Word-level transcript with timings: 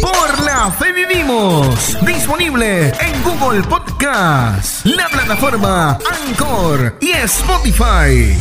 Por 0.00 0.42
la 0.44 0.70
fe 0.70 0.92
vivimos. 0.92 1.96
Disponible 2.06 2.88
en 2.88 3.22
Google 3.22 3.62
Podcast, 3.62 4.84
la 4.84 5.08
plataforma 5.08 5.98
Anchor 6.26 6.96
y 7.00 7.10
Spotify. 7.12 8.36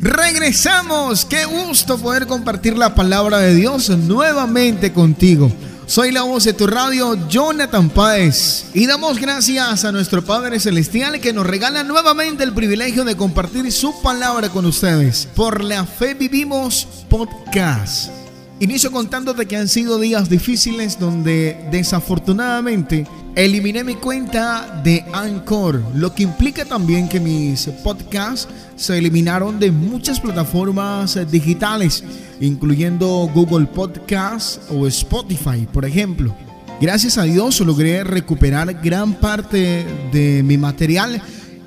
Regresamos. 0.00 1.24
Qué 1.24 1.44
gusto 1.44 1.96
poder 1.98 2.26
compartir 2.26 2.76
la 2.76 2.94
palabra 2.94 3.38
de 3.38 3.54
Dios 3.54 3.88
nuevamente 3.90 4.92
contigo. 4.92 5.52
Soy 5.92 6.10
la 6.10 6.22
voz 6.22 6.44
de 6.44 6.54
tu 6.54 6.66
radio, 6.66 7.18
Jonathan 7.28 7.90
Páez. 7.90 8.64
Y 8.72 8.86
damos 8.86 9.18
gracias 9.18 9.84
a 9.84 9.92
nuestro 9.92 10.24
Padre 10.24 10.58
Celestial 10.58 11.20
que 11.20 11.34
nos 11.34 11.46
regala 11.46 11.84
nuevamente 11.84 12.44
el 12.44 12.54
privilegio 12.54 13.04
de 13.04 13.14
compartir 13.14 13.70
su 13.70 14.00
palabra 14.00 14.48
con 14.48 14.64
ustedes. 14.64 15.28
Por 15.36 15.62
la 15.62 15.84
fe 15.84 16.14
vivimos 16.14 16.88
podcast. 17.10 18.21
Inicio 18.62 18.92
contándote 18.92 19.46
que 19.46 19.56
han 19.56 19.66
sido 19.66 19.98
días 19.98 20.30
difíciles 20.30 20.96
donde 20.96 21.66
desafortunadamente 21.72 23.08
eliminé 23.34 23.82
mi 23.82 23.96
cuenta 23.96 24.80
de 24.84 25.04
Anchor, 25.12 25.82
lo 25.96 26.14
que 26.14 26.22
implica 26.22 26.64
también 26.64 27.08
que 27.08 27.18
mis 27.18 27.66
podcasts 27.82 28.46
se 28.76 28.96
eliminaron 28.96 29.58
de 29.58 29.72
muchas 29.72 30.20
plataformas 30.20 31.18
digitales, 31.28 32.04
incluyendo 32.40 33.28
Google 33.34 33.66
Podcasts 33.66 34.60
o 34.70 34.86
Spotify, 34.86 35.66
por 35.72 35.84
ejemplo. 35.84 36.32
Gracias 36.80 37.18
a 37.18 37.24
Dios 37.24 37.58
logré 37.58 38.04
recuperar 38.04 38.80
gran 38.80 39.14
parte 39.14 39.84
de 40.12 40.44
mi 40.44 40.56
material 40.56 41.20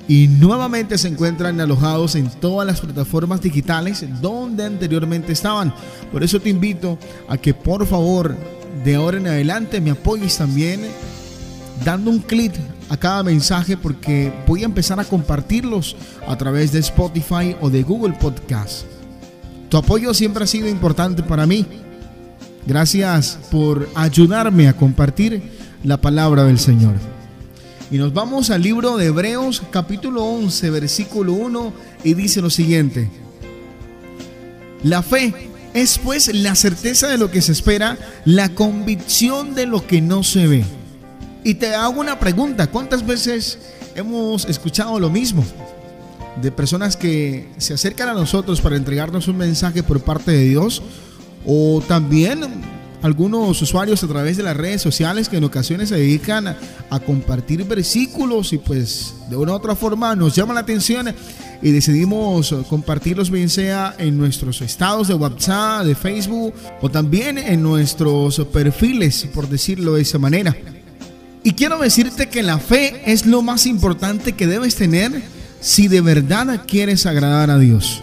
y 0.08 0.28
nuevamente 0.28 0.98
se 0.98 1.08
encuentran 1.08 1.60
alojados 1.60 2.14
en 2.14 2.30
todas 2.30 2.66
las 2.66 2.80
plataformas 2.80 3.40
digitales 3.40 4.04
donde 4.20 4.64
anteriormente 4.64 5.32
estaban. 5.32 5.74
Por 6.12 6.22
eso 6.22 6.40
te 6.40 6.48
invito 6.48 6.98
a 7.28 7.36
que 7.36 7.54
por 7.54 7.86
favor 7.86 8.36
de 8.84 8.94
ahora 8.94 9.18
en 9.18 9.26
adelante 9.26 9.80
me 9.80 9.90
apoyes 9.90 10.36
también 10.36 10.82
dando 11.84 12.10
un 12.10 12.20
clic 12.20 12.52
a 12.88 12.96
cada 12.96 13.22
mensaje 13.22 13.76
porque 13.76 14.32
voy 14.46 14.62
a 14.62 14.66
empezar 14.66 15.00
a 15.00 15.04
compartirlos 15.04 15.96
a 16.26 16.36
través 16.36 16.72
de 16.72 16.78
Spotify 16.78 17.56
o 17.60 17.68
de 17.68 17.82
Google 17.82 18.14
Podcast. 18.14 18.84
Tu 19.68 19.76
apoyo 19.76 20.14
siempre 20.14 20.44
ha 20.44 20.46
sido 20.46 20.68
importante 20.68 21.22
para 21.22 21.46
mí. 21.46 21.66
Gracias 22.66 23.38
por 23.50 23.88
ayudarme 23.94 24.68
a 24.68 24.76
compartir 24.76 25.42
la 25.82 26.00
palabra 26.00 26.44
del 26.44 26.58
Señor. 26.58 27.15
Y 27.88 27.98
nos 27.98 28.12
vamos 28.12 28.50
al 28.50 28.62
libro 28.62 28.96
de 28.96 29.06
Hebreos 29.06 29.62
capítulo 29.70 30.24
11 30.24 30.70
versículo 30.70 31.34
1 31.34 31.72
y 32.02 32.14
dice 32.14 32.40
lo 32.40 32.50
siguiente. 32.50 33.08
La 34.82 35.02
fe 35.02 35.50
es 35.72 35.98
pues 35.98 36.34
la 36.34 36.56
certeza 36.56 37.06
de 37.06 37.16
lo 37.16 37.30
que 37.30 37.42
se 37.42 37.52
espera, 37.52 37.96
la 38.24 38.48
convicción 38.48 39.54
de 39.54 39.66
lo 39.66 39.86
que 39.86 40.00
no 40.00 40.24
se 40.24 40.48
ve. 40.48 40.64
Y 41.44 41.54
te 41.54 41.76
hago 41.76 42.00
una 42.00 42.18
pregunta, 42.18 42.66
¿cuántas 42.66 43.06
veces 43.06 43.58
hemos 43.94 44.46
escuchado 44.46 44.98
lo 44.98 45.08
mismo? 45.08 45.44
De 46.42 46.50
personas 46.50 46.96
que 46.96 47.48
se 47.56 47.74
acercan 47.74 48.08
a 48.08 48.14
nosotros 48.14 48.60
para 48.60 48.76
entregarnos 48.76 49.28
un 49.28 49.36
mensaje 49.36 49.84
por 49.84 50.00
parte 50.00 50.32
de 50.32 50.44
Dios 50.44 50.82
o 51.46 51.80
también 51.86 52.40
algunos 53.02 53.60
usuarios 53.62 54.02
a 54.02 54.08
través 54.08 54.36
de 54.36 54.42
las 54.42 54.56
redes 54.56 54.82
sociales 54.82 55.28
que 55.28 55.36
en 55.36 55.44
ocasiones 55.44 55.90
se 55.90 55.96
dedican 55.96 56.48
a, 56.48 57.00
compartir 57.00 57.64
versículos 57.64 58.52
y 58.52 58.58
pues 58.58 59.14
de 59.28 59.36
una 59.36 59.52
u 59.52 59.54
otra 59.54 59.76
forma 59.76 60.16
nos 60.16 60.34
llama 60.34 60.54
la 60.54 60.60
atención 60.60 61.14
y 61.62 61.70
decidimos 61.70 62.54
compartirlos 62.68 63.30
bien 63.30 63.48
sea 63.48 63.94
en 63.98 64.18
nuestros 64.18 64.60
estados 64.60 65.08
de 65.08 65.14
WhatsApp, 65.14 65.84
de 65.84 65.94
Facebook 65.94 66.54
o 66.80 66.90
también 66.90 67.38
en 67.38 67.62
nuestros 67.62 68.40
perfiles, 68.52 69.26
por 69.34 69.48
decirlo 69.48 69.94
de 69.94 70.02
esa 70.02 70.18
manera. 70.18 70.56
Y 71.42 71.52
quiero 71.52 71.78
decirte 71.78 72.28
que 72.28 72.42
la 72.42 72.58
fe 72.58 73.02
es 73.06 73.24
lo 73.24 73.40
más 73.42 73.66
importante 73.66 74.32
que 74.32 74.46
debes 74.46 74.74
tener 74.74 75.22
si 75.60 75.88
de 75.88 76.00
verdad 76.00 76.62
quieres 76.66 77.06
agradar 77.06 77.50
a 77.50 77.58
Dios. 77.58 78.02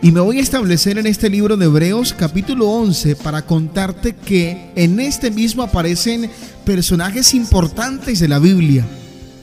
Y 0.00 0.12
me 0.12 0.20
voy 0.20 0.38
a 0.38 0.42
establecer 0.42 0.96
en 0.98 1.08
este 1.08 1.28
libro 1.28 1.56
de 1.56 1.64
Hebreos 1.64 2.14
capítulo 2.16 2.68
11 2.68 3.16
para 3.16 3.42
contarte 3.42 4.14
que 4.14 4.70
en 4.76 5.00
este 5.00 5.28
mismo 5.32 5.64
aparecen 5.64 6.30
personajes 6.64 7.34
importantes 7.34 8.20
de 8.20 8.28
la 8.28 8.38
Biblia, 8.38 8.86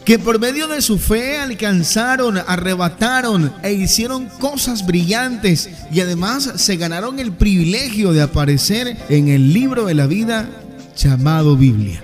que 0.06 0.18
por 0.18 0.40
medio 0.40 0.70
de 0.70 0.82
su 0.82 0.98
fe 0.98 1.40
alcanzaron, 1.40 2.38
arrebataron 2.38 3.52
e 3.64 3.74
hicieron 3.74 4.30
cosas 4.40 4.86
brillantes 4.86 5.70
y 5.92 6.00
además 6.00 6.54
se 6.56 6.78
ganaron 6.78 7.20
el 7.20 7.34
privilegio 7.34 8.14
de 8.14 8.22
aparecer 8.22 8.96
en 9.10 9.28
el 9.28 9.52
libro 9.52 9.86
de 9.86 9.96
la 9.96 10.08
vida 10.08 10.50
llamado 10.96 11.58
Biblia. 11.58 12.02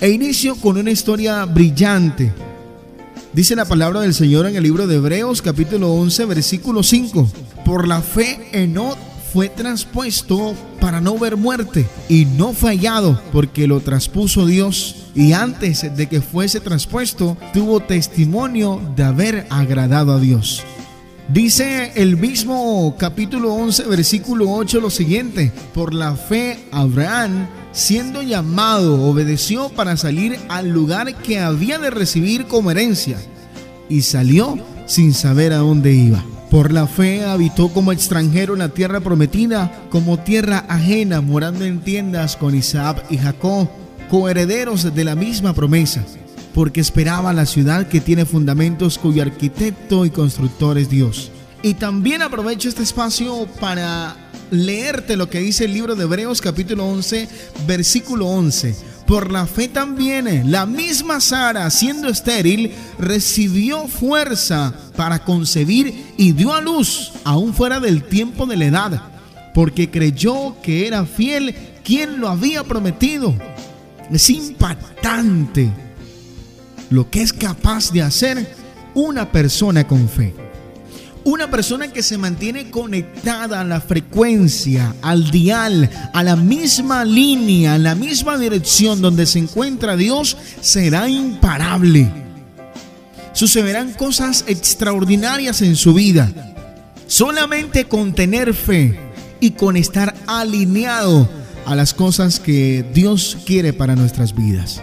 E 0.00 0.08
inicio 0.08 0.56
con 0.56 0.78
una 0.78 0.90
historia 0.90 1.44
brillante. 1.44 2.32
Dice 3.34 3.56
la 3.56 3.64
palabra 3.64 4.00
del 4.02 4.12
Señor 4.12 4.46
en 4.46 4.56
el 4.56 4.62
libro 4.62 4.86
de 4.86 4.96
Hebreos 4.96 5.40
capítulo 5.40 5.90
11 5.94 6.26
versículo 6.26 6.82
5. 6.82 7.30
Por 7.64 7.88
la 7.88 8.02
fe 8.02 8.50
Enot 8.52 8.98
fue 9.32 9.48
traspuesto 9.48 10.54
para 10.82 11.00
no 11.00 11.18
ver 11.18 11.38
muerte 11.38 11.86
y 12.10 12.26
no 12.26 12.52
fue 12.52 12.72
hallado 12.72 13.18
porque 13.32 13.66
lo 13.66 13.80
traspuso 13.80 14.44
Dios 14.44 15.06
y 15.14 15.32
antes 15.32 15.96
de 15.96 16.08
que 16.10 16.20
fuese 16.20 16.60
traspuesto 16.60 17.38
tuvo 17.54 17.80
testimonio 17.80 18.82
de 18.96 19.04
haber 19.04 19.46
agradado 19.48 20.12
a 20.12 20.20
Dios. 20.20 20.62
Dice 21.32 21.92
el 21.94 22.18
mismo 22.18 22.94
capítulo 22.98 23.54
11 23.54 23.84
versículo 23.84 24.52
8 24.52 24.78
lo 24.78 24.90
siguiente, 24.90 25.52
por 25.72 25.94
la 25.94 26.16
fe 26.16 26.66
Abraham 26.70 27.48
siendo 27.72 28.22
llamado, 28.22 29.02
obedeció 29.02 29.68
para 29.70 29.96
salir 29.96 30.38
al 30.48 30.70
lugar 30.70 31.14
que 31.16 31.40
había 31.40 31.78
de 31.78 31.90
recibir 31.90 32.46
como 32.46 32.70
herencia, 32.70 33.18
y 33.88 34.02
salió 34.02 34.58
sin 34.86 35.12
saber 35.14 35.52
a 35.52 35.58
dónde 35.58 35.92
iba. 35.92 36.24
Por 36.50 36.70
la 36.70 36.86
fe 36.86 37.24
habitó 37.24 37.70
como 37.70 37.92
extranjero 37.92 38.52
en 38.52 38.58
la 38.58 38.68
tierra 38.68 39.00
prometida, 39.00 39.72
como 39.90 40.18
tierra 40.18 40.66
ajena, 40.68 41.22
morando 41.22 41.64
en 41.64 41.80
tiendas 41.80 42.36
con 42.36 42.54
Isaac 42.54 43.04
y 43.08 43.16
Jacob, 43.16 43.68
coherederos 44.10 44.94
de 44.94 45.04
la 45.04 45.14
misma 45.14 45.54
promesa, 45.54 46.04
porque 46.52 46.82
esperaba 46.82 47.32
la 47.32 47.46
ciudad 47.46 47.88
que 47.88 48.02
tiene 48.02 48.26
fundamentos 48.26 48.98
cuyo 48.98 49.22
arquitecto 49.22 50.04
y 50.04 50.10
constructor 50.10 50.76
es 50.76 50.90
Dios. 50.90 51.30
Y 51.62 51.74
también 51.74 52.20
aprovecho 52.20 52.68
este 52.68 52.82
espacio 52.82 53.46
para 53.58 54.16
leerte 54.52 55.16
lo 55.16 55.30
que 55.30 55.40
dice 55.40 55.64
el 55.64 55.72
libro 55.72 55.96
de 55.96 56.04
Hebreos 56.04 56.42
capítulo 56.42 56.86
11, 56.86 57.26
versículo 57.66 58.28
11. 58.28 58.76
Por 59.06 59.32
la 59.32 59.46
fe 59.46 59.66
también 59.66 60.52
la 60.52 60.66
misma 60.66 61.20
Sara, 61.20 61.68
siendo 61.70 62.08
estéril, 62.08 62.70
recibió 62.98 63.88
fuerza 63.88 64.74
para 64.94 65.24
concebir 65.24 66.14
y 66.18 66.32
dio 66.32 66.52
a 66.52 66.60
luz, 66.60 67.12
aún 67.24 67.54
fuera 67.54 67.80
del 67.80 68.04
tiempo 68.04 68.44
de 68.46 68.56
la 68.56 68.66
edad, 68.66 69.02
porque 69.54 69.90
creyó 69.90 70.60
que 70.62 70.86
era 70.86 71.06
fiel 71.06 71.54
quien 71.82 72.20
lo 72.20 72.28
había 72.28 72.62
prometido. 72.62 73.34
Es 74.10 74.28
impactante 74.28 75.70
lo 76.90 77.08
que 77.08 77.22
es 77.22 77.32
capaz 77.32 77.90
de 77.90 78.02
hacer 78.02 78.54
una 78.94 79.32
persona 79.32 79.86
con 79.88 80.08
fe. 80.10 80.34
Una 81.24 81.50
persona 81.50 81.92
que 81.92 82.02
se 82.02 82.18
mantiene 82.18 82.70
conectada 82.70 83.60
a 83.60 83.64
la 83.64 83.80
frecuencia, 83.80 84.94
al 85.02 85.30
dial, 85.30 85.88
a 86.12 86.22
la 86.24 86.34
misma 86.34 87.04
línea, 87.04 87.74
a 87.74 87.78
la 87.78 87.94
misma 87.94 88.36
dirección 88.38 89.00
donde 89.00 89.26
se 89.26 89.38
encuentra 89.38 89.96
Dios, 89.96 90.36
será 90.60 91.08
imparable. 91.08 92.10
Sucederán 93.34 93.92
cosas 93.92 94.44
extraordinarias 94.48 95.62
en 95.62 95.76
su 95.76 95.94
vida. 95.94 96.32
Solamente 97.06 97.84
con 97.84 98.14
tener 98.14 98.52
fe 98.52 98.98
y 99.38 99.52
con 99.52 99.76
estar 99.76 100.14
alineado 100.26 101.28
a 101.66 101.76
las 101.76 101.94
cosas 101.94 102.40
que 102.40 102.84
Dios 102.92 103.38
quiere 103.46 103.72
para 103.72 103.94
nuestras 103.94 104.34
vidas. 104.34 104.82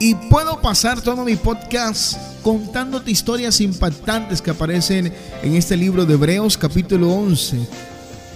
Y 0.00 0.14
puedo 0.14 0.60
pasar 0.60 1.00
todo 1.00 1.24
mi 1.24 1.34
podcast 1.34 2.16
contándote 2.44 3.10
historias 3.10 3.60
impactantes 3.60 4.40
que 4.40 4.52
aparecen 4.52 5.12
en 5.42 5.54
este 5.56 5.76
libro 5.76 6.06
de 6.06 6.14
Hebreos 6.14 6.56
capítulo 6.56 7.10
11. 7.10 7.58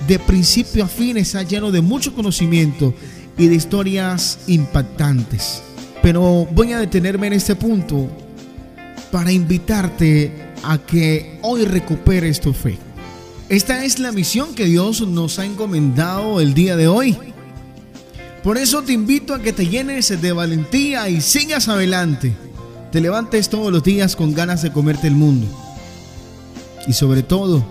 De 0.08 0.18
principio 0.18 0.84
a 0.84 0.88
fin 0.88 1.16
está 1.18 1.44
lleno 1.44 1.70
de 1.70 1.80
mucho 1.80 2.14
conocimiento 2.14 2.92
y 3.38 3.46
de 3.46 3.54
historias 3.54 4.40
impactantes. 4.48 5.62
Pero 6.02 6.48
voy 6.50 6.72
a 6.72 6.80
detenerme 6.80 7.28
en 7.28 7.34
este 7.34 7.54
punto 7.54 8.08
para 9.12 9.30
invitarte 9.30 10.32
a 10.64 10.78
que 10.78 11.38
hoy 11.42 11.64
recuperes 11.64 12.40
tu 12.40 12.52
fe. 12.52 12.76
Esta 13.48 13.84
es 13.84 14.00
la 14.00 14.10
misión 14.10 14.56
que 14.56 14.64
Dios 14.64 15.06
nos 15.06 15.38
ha 15.38 15.44
encomendado 15.44 16.40
el 16.40 16.54
día 16.54 16.74
de 16.74 16.88
hoy. 16.88 17.16
Por 18.42 18.58
eso 18.58 18.82
te 18.82 18.92
invito 18.92 19.34
a 19.34 19.40
que 19.40 19.52
te 19.52 19.68
llenes 19.68 20.20
de 20.20 20.32
valentía 20.32 21.08
y 21.08 21.20
sigas 21.20 21.68
adelante. 21.68 22.34
Te 22.90 23.00
levantes 23.00 23.48
todos 23.48 23.72
los 23.72 23.84
días 23.84 24.16
con 24.16 24.34
ganas 24.34 24.62
de 24.62 24.72
comerte 24.72 25.06
el 25.06 25.14
mundo. 25.14 25.46
y 26.88 26.94
sobre 26.94 27.22
todo 27.22 27.64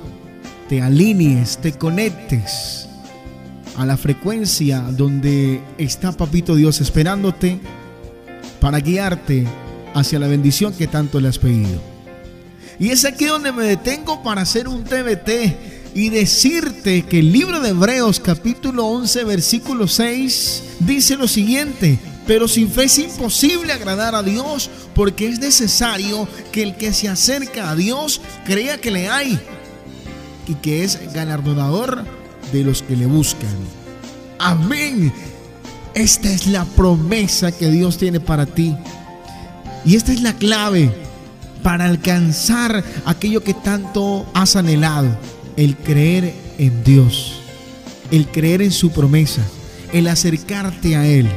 te 0.70 0.82
alinees, 0.82 1.58
te 1.58 1.74
conectes 1.74 2.88
a 3.76 3.86
la 3.86 3.98
frecuencia 3.98 4.80
donde 4.80 5.62
está 5.78 6.14
Papito 6.14 6.56
Dios 6.56 6.80
esperándote 6.80 7.60
para 8.62 8.80
guiarte 8.80 9.46
hacia 9.94 10.18
la 10.18 10.28
bendición 10.28 10.72
que 10.72 10.88
tanto 10.88 11.20
le 11.20 11.28
has 11.28 11.40
pedido. 11.40 11.82
Y 12.80 12.90
es 12.90 13.04
aquí 13.04 13.26
donde 13.26 13.52
me 13.52 13.66
detengo 13.66 14.24
para 14.24 14.44
hacer 14.44 14.70
un 14.70 14.86
TBT 14.86 15.71
y 15.94 16.10
decirte 16.10 17.04
que 17.04 17.20
el 17.20 17.32
libro 17.32 17.60
de 17.60 17.70
Hebreos 17.70 18.20
capítulo 18.20 18.86
11 18.88 19.24
versículo 19.26 19.88
6 19.88 20.64
dice 20.80 21.18
lo 21.18 21.28
siguiente, 21.28 22.00
pero 22.26 22.48
sin 22.48 22.70
fe 22.70 22.86
es 22.86 22.98
imposible 23.00 23.74
agradar 23.74 24.16
a 24.16 24.24
Dios 24.24 24.70
porque 24.96 25.28
es 25.28 25.40
necesario 25.40 26.28
que 26.52 26.64
el 26.64 26.76
que 26.76 26.94
se 26.94 27.10
acerca 27.10 27.70
a 27.70 27.76
Dios 27.76 28.22
crea 28.46 28.80
que 28.80 28.92
le 28.92 29.10
hay 29.10 29.40
y 30.48 30.56
que 30.56 30.84
es 30.84 31.14
galardonador 31.14 32.06
de 32.52 32.64
los 32.64 32.84
que 32.84 32.96
le 32.96 33.06
buscan. 33.06 33.56
Amén. 34.40 35.14
Esta 35.94 36.32
es 36.32 36.48
la 36.48 36.64
promesa 36.64 37.52
que 37.52 37.70
Dios 37.70 37.98
tiene 37.98 38.20
para 38.20 38.46
ti. 38.46 38.76
Y 39.86 39.96
esta 39.96 40.14
es 40.14 40.22
la 40.22 40.34
clave 40.34 40.92
para 41.64 41.86
alcanzar 41.86 42.84
aquello 43.06 43.44
que 43.44 43.54
tanto 43.54 44.26
has 44.34 44.56
anhelado. 44.56 45.18
El 45.58 45.76
creer 45.76 46.34
en 46.58 46.84
Dios. 46.84 47.34
El 48.12 48.28
creer 48.28 48.62
en 48.62 48.72
su 48.72 48.92
promesa. 48.92 49.42
El 49.94 50.08
acercarte 50.08 50.96
a 50.96 51.08
Él. 51.08 51.28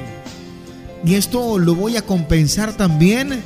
Y 1.04 1.14
esto 1.14 1.58
lo 1.58 1.74
voy 1.74 1.96
a 1.96 2.02
compensar 2.02 2.76
también 2.76 3.42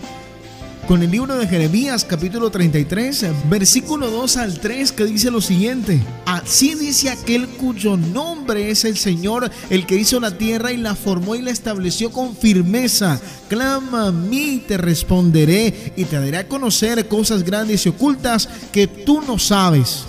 con 0.89 1.03
el 1.03 1.11
libro 1.11 1.37
de 1.37 1.47
Jeremías 1.47 2.03
capítulo 2.03 2.51
33, 2.51 3.27
versículo 3.51 4.11
2 4.11 4.37
al 4.39 4.59
3 4.59 4.93
que 4.93 5.05
dice 5.05 5.31
lo 5.31 5.43
siguiente. 5.43 6.01
Así 6.25 6.75
dice 6.75 7.11
aquel 7.11 7.47
cuyo 7.47 7.99
nombre 7.99 8.71
es 8.71 8.87
el 8.87 8.97
Señor, 8.97 9.51
el 9.69 9.85
que 9.85 9.97
hizo 9.97 10.19
la 10.19 10.39
tierra 10.39 10.73
y 10.73 10.79
la 10.79 10.95
formó 10.95 11.35
y 11.35 11.43
la 11.43 11.51
estableció 11.51 12.11
con 12.11 12.35
firmeza. 12.35 13.21
Clama 13.51 14.07
a 14.07 14.13
mí, 14.13 14.63
te 14.67 14.79
responderé 14.79 15.93
y 15.95 16.05
te 16.05 16.17
daré 16.17 16.39
a 16.39 16.49
conocer 16.49 17.07
cosas 17.07 17.43
grandes 17.43 17.85
y 17.85 17.91
ocultas 17.91 18.49
que 18.73 18.87
tú 18.87 19.21
no 19.21 19.39
sabes. 19.39 20.05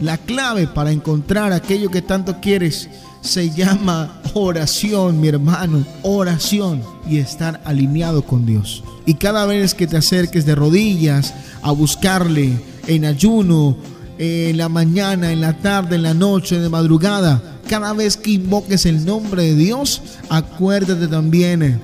La 0.00 0.16
clave 0.16 0.66
para 0.66 0.92
encontrar 0.92 1.52
aquello 1.52 1.90
que 1.90 2.00
tanto 2.00 2.40
quieres 2.40 2.88
se 3.20 3.50
llama 3.50 4.20
oración, 4.32 5.20
mi 5.20 5.28
hermano, 5.28 5.84
oración 6.02 6.82
y 7.08 7.18
estar 7.18 7.60
alineado 7.64 8.22
con 8.22 8.46
Dios. 8.46 8.82
Y 9.04 9.14
cada 9.14 9.44
vez 9.44 9.74
que 9.74 9.86
te 9.86 9.98
acerques 9.98 10.46
de 10.46 10.54
rodillas 10.54 11.34
a 11.62 11.72
buscarle 11.72 12.58
en 12.86 13.04
ayuno, 13.04 13.76
en 14.16 14.56
la 14.56 14.68
mañana, 14.68 15.32
en 15.32 15.40
la 15.40 15.58
tarde, 15.58 15.96
en 15.96 16.02
la 16.02 16.14
noche, 16.14 16.58
de 16.58 16.68
madrugada, 16.68 17.42
cada 17.68 17.92
vez 17.92 18.16
que 18.16 18.32
invoques 18.32 18.86
el 18.86 19.04
nombre 19.04 19.42
de 19.44 19.54
Dios, 19.54 20.02
acuérdate 20.28 21.08
también 21.08 21.80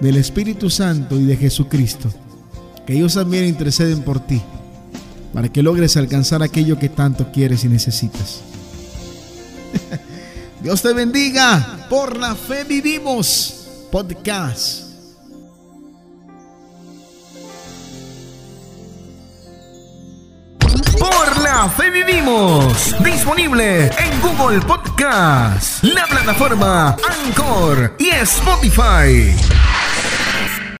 del 0.00 0.16
Espíritu 0.16 0.70
Santo 0.70 1.18
y 1.18 1.24
de 1.24 1.36
Jesucristo. 1.36 2.10
Que 2.84 2.94
ellos 2.94 3.14
también 3.14 3.44
interceden 3.44 4.02
por 4.02 4.20
ti, 4.20 4.42
para 5.32 5.48
que 5.48 5.62
logres 5.62 5.96
alcanzar 5.96 6.42
aquello 6.42 6.78
que 6.78 6.88
tanto 6.88 7.30
quieres 7.32 7.64
y 7.64 7.68
necesitas. 7.68 8.40
Dios 10.62 10.82
te 10.82 10.92
bendiga. 10.92 11.86
Por 11.88 12.16
la 12.18 12.34
fe 12.34 12.64
vivimos. 12.64 13.56
Podcast. 13.90 14.90
Por 20.98 21.40
la 21.42 21.68
fe 21.70 21.90
vivimos. 21.90 22.94
Disponible 23.02 23.86
en 23.86 24.20
Google 24.20 24.60
Podcast, 24.60 25.82
la 25.82 26.06
plataforma 26.06 26.96
Anchor 27.24 27.96
y 27.98 28.08
Spotify. 28.10 29.34